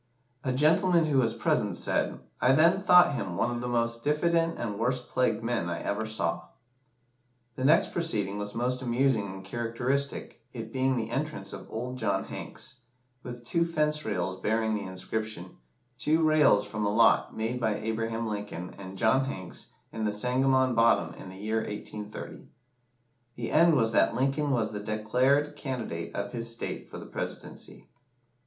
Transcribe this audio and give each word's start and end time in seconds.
A 0.43 0.51
gentleman 0.51 1.05
who 1.05 1.19
was 1.19 1.35
present 1.35 1.77
said 1.77 2.19
"I 2.41 2.53
then 2.53 2.81
thought 2.81 3.13
him 3.13 3.37
one 3.37 3.51
of 3.51 3.61
the 3.61 3.67
most 3.67 4.03
diffident 4.03 4.57
and 4.57 4.79
worst 4.79 5.09
plagued 5.09 5.43
men 5.43 5.69
I 5.69 5.79
ever 5.83 6.07
saw." 6.07 6.47
The 7.55 7.65
next 7.65 7.91
proceeding 7.93 8.39
was 8.39 8.55
most 8.55 8.81
amusing 8.81 9.27
and 9.27 9.45
characteristic, 9.45 10.41
it 10.53 10.73
being 10.73 10.97
the 10.97 11.11
entrance 11.11 11.53
of 11.53 11.69
"Old 11.69 11.99
John 11.99 12.23
Hanks," 12.23 12.79
with 13.21 13.45
two 13.45 13.63
fence 13.63 14.03
rails 14.03 14.41
bearing 14.41 14.73
the 14.73 14.85
inscription 14.85 15.57
Two 15.99 16.23
Rails 16.23 16.65
from 16.65 16.83
a 16.83 16.89
lot 16.91 17.37
made 17.37 17.61
by 17.61 17.75
Abraham 17.75 18.25
Lincoln 18.25 18.73
and 18.79 18.97
John 18.97 19.25
Hanks 19.25 19.69
in 19.91 20.05
the 20.05 20.11
Sangamon 20.11 20.73
bottom 20.73 21.13
in 21.21 21.29
the 21.29 21.37
year 21.37 21.57
1830. 21.57 22.47
The 23.35 23.51
end 23.51 23.75
was 23.75 23.91
that 23.91 24.15
Lincoln 24.15 24.49
was 24.49 24.71
the 24.71 24.79
declared 24.79 25.55
candidate 25.55 26.15
of 26.15 26.31
his 26.31 26.49
state 26.51 26.89
for 26.89 26.97
the 26.97 27.05
Presidency. 27.05 27.87